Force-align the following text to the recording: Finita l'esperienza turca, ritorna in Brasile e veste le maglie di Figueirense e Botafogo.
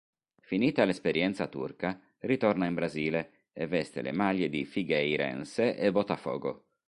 Finita 0.41 0.83
l'esperienza 0.83 1.45
turca, 1.47 2.01
ritorna 2.21 2.65
in 2.65 2.73
Brasile 2.73 3.45
e 3.53 3.67
veste 3.67 4.01
le 4.01 4.11
maglie 4.11 4.49
di 4.49 4.65
Figueirense 4.65 5.75
e 5.77 5.91
Botafogo. 5.91 6.65